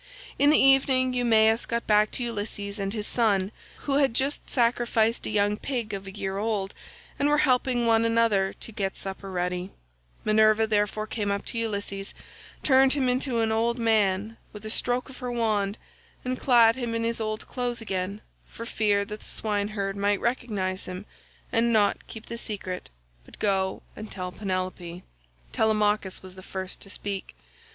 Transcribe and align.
In 0.39 0.49
the 0.49 0.57
evening 0.57 1.13
Eumaeus 1.13 1.67
got 1.67 1.85
back 1.85 2.09
to 2.13 2.23
Ulysses 2.23 2.79
and 2.79 2.91
his 2.91 3.05
son, 3.05 3.51
who 3.81 3.97
had 3.97 4.15
just 4.15 4.49
sacrificed 4.49 5.27
a 5.27 5.29
young 5.29 5.57
pig 5.57 5.93
of 5.93 6.07
a 6.07 6.11
year 6.17 6.39
old 6.39 6.73
and 7.19 7.29
were 7.29 7.37
helping 7.45 7.85
one 7.85 8.03
another 8.03 8.51
to 8.61 8.71
get 8.71 8.97
supper 8.97 9.29
ready; 9.29 9.69
Minerva 10.25 10.65
therefore 10.65 11.05
came 11.05 11.29
up 11.29 11.45
to 11.45 11.59
Ulysses, 11.59 12.15
turned 12.63 12.93
him 12.93 13.07
into 13.09 13.41
an 13.41 13.51
old 13.51 13.77
man 13.77 14.37
with 14.53 14.65
a 14.65 14.71
stroke 14.71 15.07
of 15.07 15.19
her 15.19 15.31
wand, 15.31 15.77
and 16.25 16.39
clad 16.39 16.75
him 16.75 16.95
in 16.95 17.03
his 17.03 17.21
old 17.21 17.47
clothes 17.47 17.79
again, 17.79 18.21
for 18.47 18.65
fear 18.65 19.05
that 19.05 19.19
the 19.19 19.25
swineherd 19.27 19.95
might 19.95 20.19
recognise 20.19 20.85
him 20.85 21.05
and 21.51 21.71
not 21.71 22.07
keep 22.07 22.25
the 22.25 22.39
secret, 22.39 22.89
but 23.23 23.37
go 23.37 23.83
and 23.95 24.11
tell 24.11 24.31
Penelope. 24.31 25.03
Telemachus 25.51 26.23
was 26.23 26.33
the 26.33 26.41
first 26.41 26.81
to 26.81 26.89
speak. 26.89 27.35